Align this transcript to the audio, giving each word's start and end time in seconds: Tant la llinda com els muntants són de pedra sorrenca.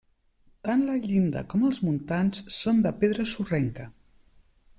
Tant 0.67 0.79
la 0.87 0.95
llinda 1.03 1.43
com 1.53 1.67
els 1.69 1.81
muntants 1.89 2.43
són 2.61 2.81
de 2.87 2.97
pedra 3.05 3.31
sorrenca. 3.35 3.91